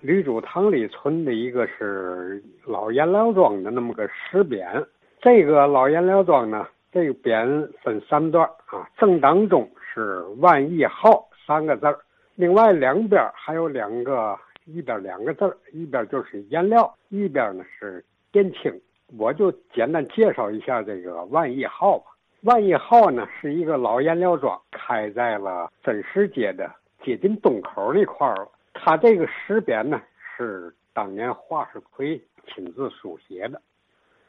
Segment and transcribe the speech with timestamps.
[0.00, 4.86] 吕祖堂里存的一个是老颜料庄的那么个石匾。
[5.20, 11.98] 这个老颜料庄呢，这个匾分三段啊，正当中是“万亿号”三个字儿，
[12.36, 18.72] 另外两边还有两个，一边两个字儿，一边就是颜料，一边呢是电青。
[19.18, 22.04] 我就简单介绍一下这个“万亿号”吧。
[22.42, 26.70] 万亿号呢是一个老颜料庄，开在了真石街的
[27.02, 28.48] 接近东口那块儿了。
[28.80, 30.00] 它这个石匾呢
[30.36, 33.60] 是当年华世奎亲自书写的。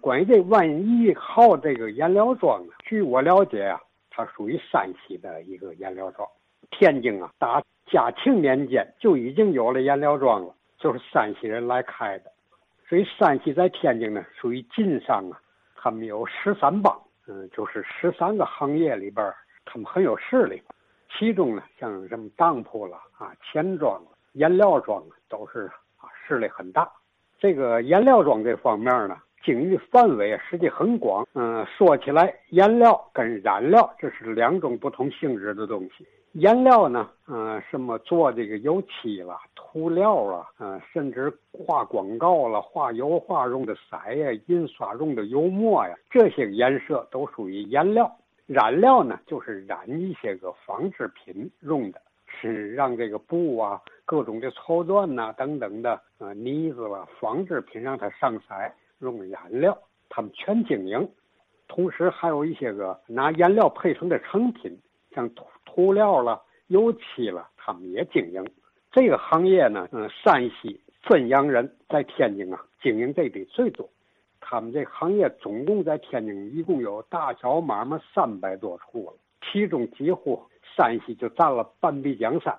[0.00, 6.26] 关于这万一号这个颜料庄呢，据我了解啊，它属于山西的一个颜料庄。
[6.70, 12.30] 天津啊，打嘉庆年间就已经有了颜料庄了，就是山西人来开的。
[12.88, 15.40] 所以山西在天津呢，属于晋商啊，
[15.74, 19.34] 他们有十三帮，嗯，就是十三个行业里边，
[19.64, 20.62] 他们很有势力。
[21.18, 26.90] 其中呢，像什么当铺了啊、钱庄了、颜料庄都是啊势力很大。
[27.38, 29.16] 这个颜料庄这方面呢。
[29.44, 36.04] 经营范围实际很广，嗯，说起来，颜料跟染料这是两种不同性质的东西。
[36.32, 48.10] 颜料呢，嗯，什么做这个油漆了、涂料啊，嗯，甚至画广告了、画油画用的色呀、印刷用的油墨呀，这些颜色都属于颜料。
[48.46, 58.54] 染料呢，就是染一些个纺织品用的，是让这个布啊、各种的绸缎呐等等的，啊，呢子了、纺织品让它上色。
[59.00, 59.76] 用染料，
[60.08, 61.06] 他们全经营，
[61.68, 64.74] 同时还有一些个拿颜料配成的成品，
[65.14, 68.42] 像涂涂料了、油漆了，他们也经营。
[68.90, 73.86] 这个行业呢，嗯，山西汾阳人在天津啊经营这的最多。
[74.40, 79.12] 他们这行业总共在天津一共有大小买卖三百多处了，
[79.42, 80.40] 其中几乎
[80.74, 82.58] 山西就占了半壁江山。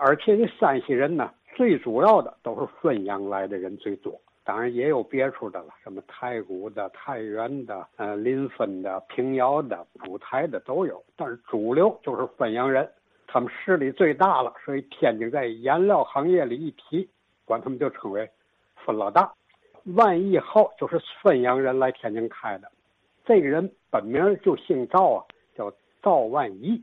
[0.00, 4.18] 而且这山西人呢，最主要的都是汾阳来的人最多。
[4.44, 11.04] 当然也有别处的了，什么太谷的、太原的、呃临汾的、平遥的、五台的都有。
[11.16, 12.88] 但是主流就是汾阳人，
[13.26, 17.06] 他们势力最大了，所以天津在颜料行业里一提，
[17.44, 18.30] 管他们就称为
[18.76, 19.30] 汾老大。
[19.96, 22.70] 万亿号就是汾阳人来天津开的，
[23.26, 25.24] 这个人本名就姓赵啊，
[25.56, 25.70] 叫
[26.02, 26.82] 赵万亿，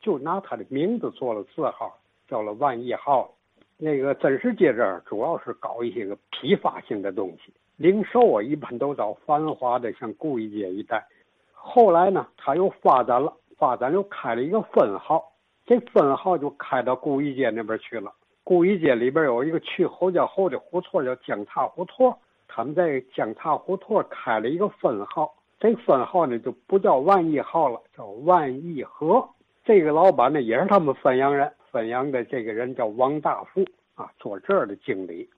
[0.00, 1.98] 就拿他的名字做了字号，
[2.32, 3.30] 叫了万亿号。
[3.76, 11.04] 那个真实街这儿主要是搞一些个批发性的东西，零售啊一般都到繁华的像顾一街一带。
[11.52, 15.22] 后来呢，他又发展了，发展又开了一个分号，
[15.66, 18.10] 这分号就开到顾一街那边去了。
[18.44, 22.16] 顾一街里边有一个去侯家后的胡同叫江岔胡同，
[22.48, 29.28] 他们在江岔胡同开了一个分号，这分号呢就不叫万亿号了，叫万亿河。
[29.64, 31.52] 这个老板呢也是他们汾阳人。
[31.72, 35.28] 汾阳的这个人叫王大富啊，做这儿的经理。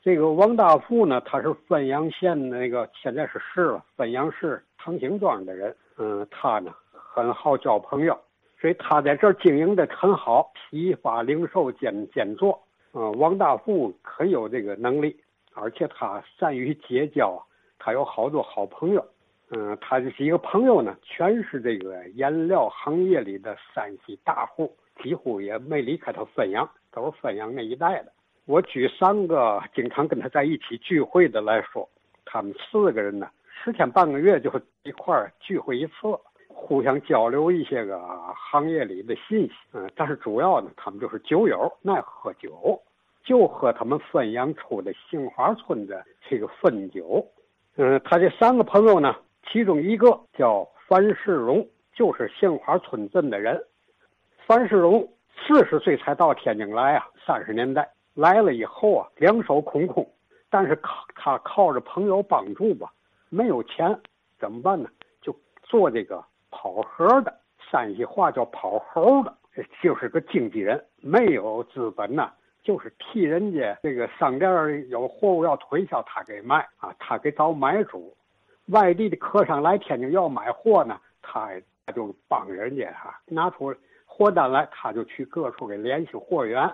[0.00, 5.74] 这个王大富呢，他是汾阳县那个现在是市了，汾阳市唐兴庄的人。
[5.98, 8.18] 嗯，他呢很好交朋友，
[8.58, 12.58] 所以他在这儿经营的很好，批发零售兼兼做。
[12.94, 15.14] 嗯，王大富很有这个能力，
[15.54, 17.38] 而且他善于结交，
[17.78, 19.04] 他有好多好朋友。
[19.50, 24.72] 嗯，他这几个朋友呢，全是这个颜料行业里的山西大户。
[25.02, 28.12] 几乎也没离开他汾阳，都是汾阳那一带的。
[28.46, 31.88] 我举三个经常跟他在一起聚会的来说，
[32.24, 33.28] 他们四个人呢，
[33.62, 34.50] 十天半个月就
[34.82, 35.92] 一块儿聚会一次，
[36.48, 38.00] 互相交流一些个
[38.34, 39.52] 行业里的信息。
[39.72, 42.80] 嗯，但是主要呢，他们就是酒友，爱喝酒，
[43.22, 47.24] 就喝他们汾阳出的杏花村的这个汾酒。
[47.76, 49.14] 嗯，他这三个朋友呢，
[49.50, 53.62] 其中一个叫樊世荣，就是杏花村镇的人。
[54.50, 55.08] 樊世荣
[55.46, 60.04] 四十岁才到天津来啊，三十年代来了以后啊，两手空空，
[60.50, 62.92] 但是靠他靠着朋友帮助吧，
[63.28, 63.96] 没有钱
[64.40, 64.90] 怎么办呢？
[65.22, 67.32] 就做这个跑盒的，
[67.70, 69.32] 山西话叫跑猴的，
[69.80, 72.32] 就是个经纪人，没有资本呐，
[72.64, 74.50] 就是替人家这个商店
[74.88, 78.12] 有货物要推销，他给卖啊，他给找买主，
[78.66, 81.52] 外地的客商来天津要买货呢，他
[81.86, 83.72] 他就帮人家哈拿出。
[84.20, 86.70] 货单来，他就去各处给联系货源，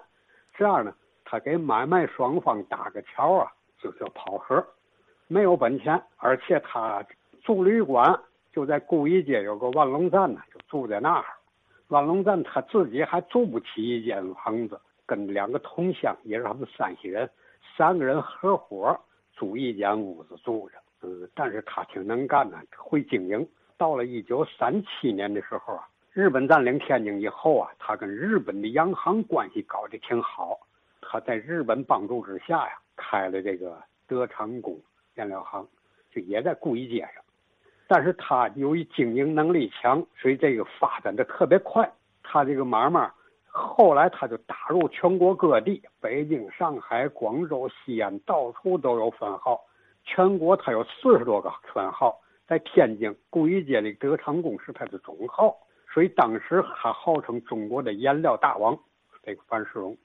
[0.52, 0.93] 这样呢，
[1.25, 4.66] 他给买卖双方搭个桥啊，就叫跑河。
[5.28, 7.06] 没有本钱，而且他
[7.44, 8.20] 住旅馆，
[8.52, 11.25] 就在顾一街有个万隆站呢，就住在那儿。
[11.87, 17.31] 万隆站他自己还住不起一间房子，跟两个同乡，也是他们山西人，
[17.76, 18.98] 三个人合伙
[19.32, 20.78] 租一间屋子住着。
[21.02, 23.48] 嗯，但是他挺能干的，会经营。
[23.78, 25.87] 到了一九三七年的时候啊。
[26.17, 30.59] 日本占领天津以后啊，他跟日本的洋行关系搞得挺好。
[31.03, 33.79] 他在日本帮助之下呀，开了这个
[34.09, 34.81] 德昌宫
[35.17, 35.69] 颜料行，
[36.11, 37.23] 就也在顾一街上。
[37.87, 41.87] 但是他由于经营能力强，所以这个发展的特别快。
[42.23, 43.13] 他这个买卖，
[43.45, 49.63] 后来他就打入全国各地，北京、上海、广州、西安，到处都有分号。
[50.03, 55.55] 全国他有四十多个分号，在天津顾一街的德昌宫是他的总号，
[55.96, 58.78] 所以当时他号称中国的颜料大王。
[59.25, 59.96] 这个范世荣，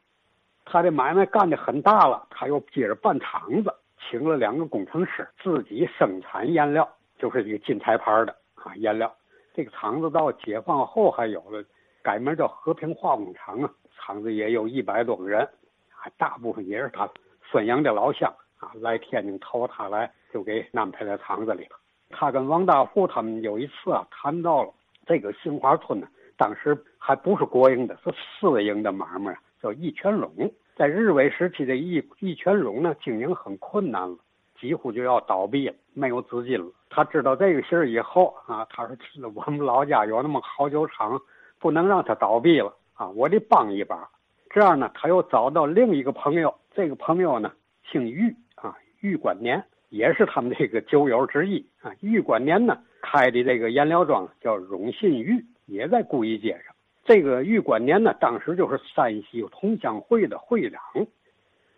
[0.63, 6.89] 他的买卖干得很大了，他又接着办厂子，请了两个工程师，自己生产颜料。
[7.19, 9.13] 就是这个金彩牌的啊颜料，
[9.53, 11.61] 这个厂子到解放后还有了，
[12.01, 15.45] 改名叫和平化工厂啊，厂子也有一百多个人，
[15.89, 17.05] 还大部分也是他
[17.51, 21.75] 孙杨的老乡啊，来天津投他来就给安排在厂子里了。
[22.11, 24.73] 他跟王大富他们有一次啊谈到了
[25.05, 26.07] 这个杏花村呢，
[26.37, 30.31] 当时还不是国营的，是私营的买卖，叫义全荣。
[30.75, 34.17] 在日伪时期的义义全荣呢，经营很困难了。
[34.59, 36.67] 几乎就要倒闭了，没有资金了。
[36.87, 38.95] 他知道这个信儿以后啊，他说
[39.33, 41.19] ：“我们老家有那么好酒厂，
[41.57, 44.07] 不能让他倒闭了啊，我得帮一把。”
[44.51, 47.51] 这样呢，他又找到另一个朋友，这个朋友呢
[47.91, 51.91] 姓玉啊，玉管年也是他们这个酒友之一啊。
[52.01, 56.73] 玉管年呢开的这个颜料庄叫荣信玉，也在顾一街上。
[57.03, 60.81] 这个玉管年呢，当时就是山西同乡会的会长。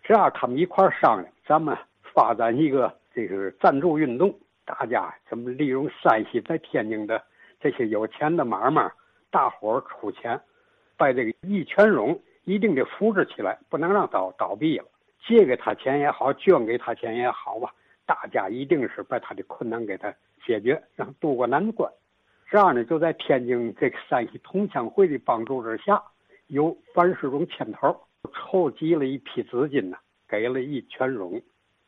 [0.04, 1.78] 这样他们一块商量，咱们。
[2.16, 4.32] 发展一个这个赞助运动，
[4.66, 7.20] 大家怎么利用山西在天津的
[7.60, 8.88] 这些有钱的买卖，
[9.32, 10.40] 大伙儿出钱，
[10.96, 14.86] 把这个义全荣一定得扶持起来，不能让倒倒闭了。
[15.26, 17.74] 借给他钱也好，捐给他钱也好吧，
[18.34, 20.14] 家一定是把他的困难给他
[20.46, 21.90] 解决，让渡过难关。
[22.50, 26.04] 这样呢，就在天津这个山西同乡会的帮助之下，
[26.48, 27.96] 由范世荣牵头，
[28.34, 29.98] 筹集了一批资金呢，
[30.28, 31.42] 给了一全荣。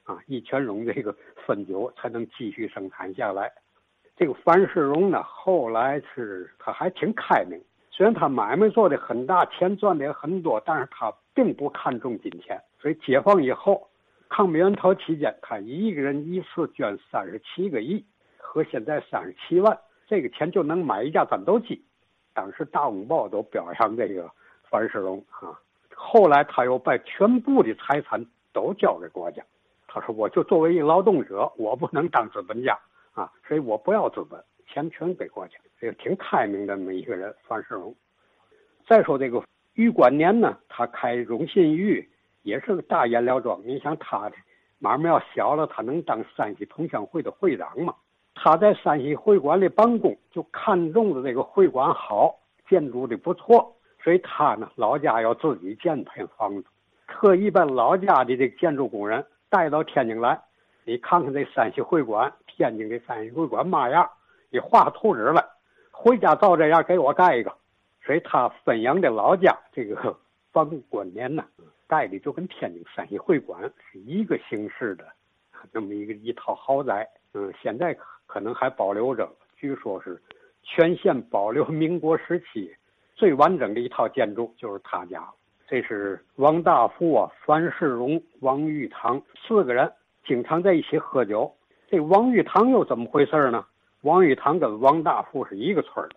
[0.03, 3.51] 啊，义全荣这个汾酒才能继续生产下来。
[4.15, 7.59] 这个范世荣呢，后来是他还挺开明，
[7.89, 12.61] 虽然他买卖做的很大，钱赚的也很多，但是他并不看重金钱。
[12.79, 13.89] 所以解放以后，
[14.35, 18.03] 抗美援朝期间，他一个人一次捐三十七个亿，
[18.37, 21.81] 和现在三十七万，这个钱就能买一架战斗机。
[22.33, 24.29] 当时《大公报》都表扬这个
[24.69, 25.57] 范世荣啊。
[25.95, 29.41] 后来他又把全部的财产都交给国家。
[29.87, 32.77] 他说：“我就作为一劳动者，我不能当资本家
[33.13, 34.37] 啊，所以我不要资本，
[34.67, 35.53] 钱全给国家。
[35.79, 37.95] 这个挺开明的那么一个人，范世荣。
[38.85, 39.41] 再说这个
[39.75, 42.05] 玉管年呢，他开荣信玉
[42.45, 43.59] 也是个大颜料庄。
[43.65, 44.35] 你想他的
[44.77, 47.93] 买卖要小了，他能当山西同乡会的会长吗？
[48.35, 52.35] 他在山西会馆里办公，就看中了这个会馆好，
[52.69, 56.67] 建筑的不错，所以他呢，老家要自己建片房子，
[57.07, 59.25] 特意把老家的这建筑工人。
[59.49, 60.39] 带到天津来，
[60.83, 64.07] 你看看这山西会馆，天津的山西会馆嘛样？
[64.49, 65.43] 你画图纸来，
[65.91, 67.51] 回家照这样给我盖一个。
[68.03, 70.15] 所以他汾阳的老家这个
[70.51, 71.43] 方官年呢，
[71.87, 73.61] 盖的就跟天津山西会馆
[73.91, 75.05] 是一个形式的，
[75.71, 77.07] 那么一个一套豪宅。
[77.33, 77.95] 嗯，现在
[78.25, 80.21] 可能还保留着，据说是
[80.63, 82.73] 全县保留民国时期
[83.13, 85.21] 最完整的一套建筑，就是他家。
[85.67, 89.91] 这是王大富啊，樊世荣、王玉堂四个人
[90.25, 91.53] 经常在一起喝酒。
[91.89, 93.65] 这王玉堂又怎么回事呢？
[94.01, 96.15] 王玉堂跟王大富是一个村的，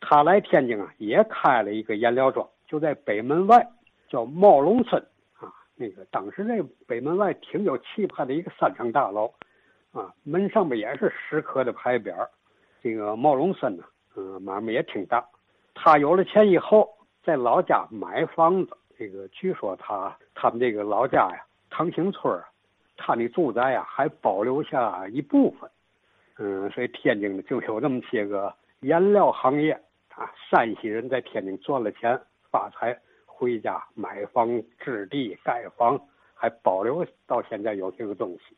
[0.00, 3.66] 他来天津啊，也开了一个颜料庄，就在北门外，
[4.12, 5.02] 叫茂龙村
[5.40, 5.48] 啊。
[5.74, 9.32] 那个当时那北门外挺有气派的一个三层大楼，
[9.92, 12.14] 啊，门上面也是石刻的牌匾。
[12.82, 13.82] 这个茂龙村呢，
[14.16, 15.26] 嗯，买卖也挺大。
[15.74, 16.86] 他有了钱以后，
[17.24, 18.76] 在老家买房子。
[18.98, 22.38] 这个据说他他们这个老家呀，唐兴村
[22.96, 25.70] 他的住宅呀还保留下一部分，
[26.38, 29.72] 嗯，所以天津呢就有这么些个颜料行业
[30.14, 32.96] 啊，山西人在天津赚了钱发财，
[33.42, 36.00] 回家买房置地盖房，
[36.32, 38.56] 还保留到现在有这个东西。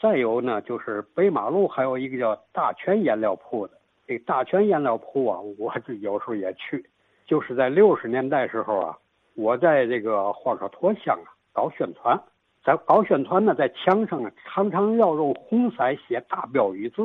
[0.00, 6.82] 再有呢，就是北马路还有一个叫大全颜料铺的，这大全颜料铺啊，我这有时候也去，
[7.26, 8.98] 就是在六十年代时候啊。
[9.34, 12.18] 我在这个花岗驼乡啊搞宣传，
[12.64, 17.02] 在搞宣传呢，在墙上啊常常要用红色写大标语字。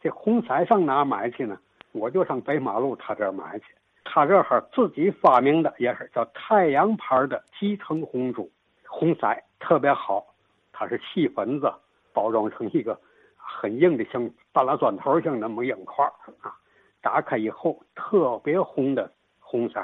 [0.00, 1.58] 这红色上哪买去呢？
[1.90, 3.64] 我就上北马路他这儿买去。
[4.04, 8.50] 他这儿自己发明的也是叫太阳牌的集成红珠，
[8.86, 9.26] 红色
[9.58, 10.24] 特别好。
[10.72, 11.72] 它是细粉子
[12.12, 12.98] 包装成一个
[13.36, 16.04] 很硬的，像半拉砖头像那么硬块
[16.40, 16.54] 啊。
[17.00, 19.80] 打开以后特别红的红色，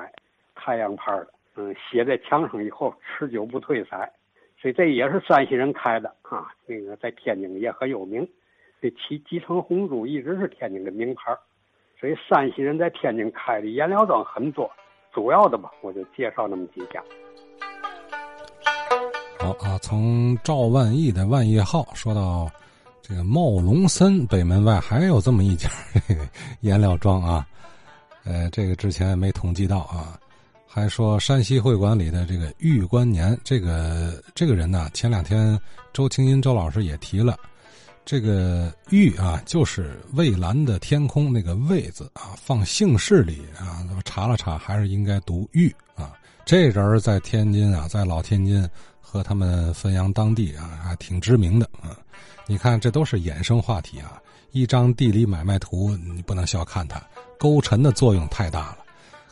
[0.55, 1.33] 太阳牌的。
[1.57, 3.97] 嗯，写在墙上以后持久不褪色，
[4.61, 6.53] 所以这也是山西人开的啊。
[6.65, 8.27] 那个在天津也很有名。
[8.81, 11.37] 这七集成红珠一直是天津的名牌，
[12.01, 14.71] 所以山西人在天津开的颜料庄很多，
[15.13, 17.03] 主要的吧，我就介绍那么几家。
[19.39, 22.51] 好啊，从赵万义的万义号说到
[23.03, 25.69] 这个茂龙森北门外还有这么一家
[26.61, 27.47] 颜 料庄啊，
[28.25, 30.19] 呃，这个之前没统计到啊。
[30.73, 35.59] 还说山西会馆里的这个玉观年，这个这个人呢，前两天
[35.93, 37.37] 周清音周老师也提了，
[38.05, 46.13] 这个玉啊，就是蔚蓝的天空那个蔚字啊，放姓氏里啊，那么查了查还是应该读玉啊。
[46.45, 48.69] 这人在天津啊，在老天津
[49.01, 51.97] 和他们汾阳当地啊，还挺知名的啊。
[52.47, 57.01] 你看，这都是衍生话题啊，一张地理买卖图，你不能小看它，
[57.39, 58.79] 勾陈的作用太大了。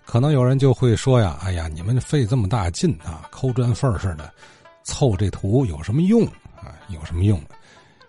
[0.04, 4.32] 可能有人就会说呀：“哎呀，你们费这么大劲啊，抠砖缝似的，
[4.84, 6.24] 凑这图有什么用
[6.56, 6.78] 啊？
[6.88, 7.40] 有什么用？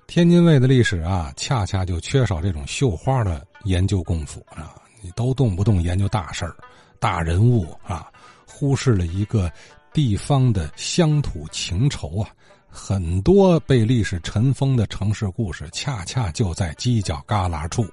[0.09, 4.73] 天津卫的历史啊，恰恰就缺少这种绣花的研究功夫啊！
[5.03, 6.55] 你都动不动研究大事儿、
[6.99, 8.11] 大人物啊，
[8.47, 9.51] 忽视了一个
[9.93, 12.29] 地方的乡土情仇啊！
[12.67, 17.85] 很多被历史尘封的城市故事，恰恰就在犄角旮旯处。”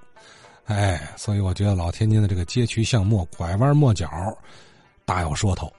[0.64, 4.10] 哎，所以我觉得老天津的这个街区巷陌、拐弯抹角，
[5.04, 5.70] 大有说头。